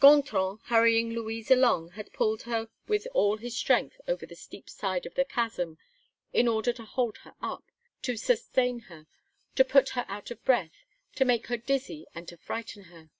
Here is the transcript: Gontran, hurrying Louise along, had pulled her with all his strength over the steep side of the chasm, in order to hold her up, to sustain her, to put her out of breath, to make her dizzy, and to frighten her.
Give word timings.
Gontran, 0.00 0.60
hurrying 0.64 1.10
Louise 1.10 1.50
along, 1.50 1.90
had 1.90 2.14
pulled 2.14 2.44
her 2.44 2.70
with 2.88 3.06
all 3.12 3.36
his 3.36 3.54
strength 3.54 4.00
over 4.08 4.24
the 4.24 4.34
steep 4.34 4.70
side 4.70 5.04
of 5.04 5.14
the 5.14 5.26
chasm, 5.26 5.76
in 6.32 6.48
order 6.48 6.72
to 6.72 6.86
hold 6.86 7.18
her 7.18 7.34
up, 7.42 7.64
to 8.00 8.16
sustain 8.16 8.78
her, 8.88 9.06
to 9.56 9.62
put 9.62 9.90
her 9.90 10.06
out 10.08 10.30
of 10.30 10.42
breath, 10.42 10.86
to 11.16 11.26
make 11.26 11.48
her 11.48 11.58
dizzy, 11.58 12.06
and 12.14 12.26
to 12.28 12.38
frighten 12.38 12.84
her. 12.84 13.10